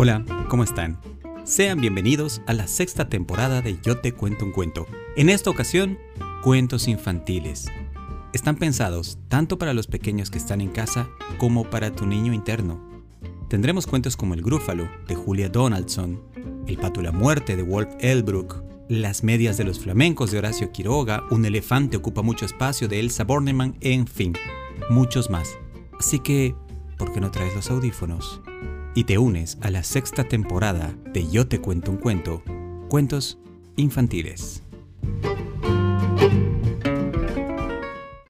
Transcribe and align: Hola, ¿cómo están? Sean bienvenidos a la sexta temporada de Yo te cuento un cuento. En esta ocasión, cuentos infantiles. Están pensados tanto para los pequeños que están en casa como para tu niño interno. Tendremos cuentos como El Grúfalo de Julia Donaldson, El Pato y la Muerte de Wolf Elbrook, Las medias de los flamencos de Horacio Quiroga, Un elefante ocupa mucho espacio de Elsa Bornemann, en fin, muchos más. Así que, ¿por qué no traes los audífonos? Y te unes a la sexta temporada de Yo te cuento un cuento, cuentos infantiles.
Hola, 0.00 0.24
¿cómo 0.48 0.62
están? 0.62 1.00
Sean 1.42 1.80
bienvenidos 1.80 2.40
a 2.46 2.52
la 2.52 2.68
sexta 2.68 3.08
temporada 3.08 3.62
de 3.62 3.80
Yo 3.82 3.98
te 3.98 4.12
cuento 4.12 4.44
un 4.44 4.52
cuento. 4.52 4.86
En 5.16 5.28
esta 5.28 5.50
ocasión, 5.50 5.98
cuentos 6.44 6.86
infantiles. 6.86 7.66
Están 8.32 8.54
pensados 8.54 9.18
tanto 9.26 9.58
para 9.58 9.74
los 9.74 9.88
pequeños 9.88 10.30
que 10.30 10.38
están 10.38 10.60
en 10.60 10.68
casa 10.68 11.08
como 11.38 11.68
para 11.68 11.90
tu 11.90 12.06
niño 12.06 12.32
interno. 12.32 12.80
Tendremos 13.48 13.88
cuentos 13.88 14.16
como 14.16 14.34
El 14.34 14.42
Grúfalo 14.42 14.88
de 15.08 15.16
Julia 15.16 15.48
Donaldson, 15.48 16.22
El 16.68 16.78
Pato 16.78 17.00
y 17.00 17.04
la 17.04 17.10
Muerte 17.10 17.56
de 17.56 17.64
Wolf 17.64 17.88
Elbrook, 17.98 18.62
Las 18.88 19.24
medias 19.24 19.56
de 19.56 19.64
los 19.64 19.80
flamencos 19.80 20.30
de 20.30 20.38
Horacio 20.38 20.70
Quiroga, 20.70 21.24
Un 21.32 21.44
elefante 21.44 21.96
ocupa 21.96 22.22
mucho 22.22 22.44
espacio 22.44 22.86
de 22.86 23.00
Elsa 23.00 23.24
Bornemann, 23.24 23.76
en 23.80 24.06
fin, 24.06 24.32
muchos 24.90 25.28
más. 25.28 25.58
Así 25.98 26.20
que, 26.20 26.54
¿por 26.96 27.12
qué 27.12 27.20
no 27.20 27.32
traes 27.32 27.56
los 27.56 27.68
audífonos? 27.68 28.40
Y 28.94 29.04
te 29.04 29.18
unes 29.18 29.58
a 29.60 29.70
la 29.70 29.82
sexta 29.82 30.24
temporada 30.24 30.94
de 31.12 31.28
Yo 31.28 31.46
te 31.46 31.60
cuento 31.60 31.90
un 31.90 31.98
cuento, 31.98 32.42
cuentos 32.88 33.38
infantiles. 33.76 34.62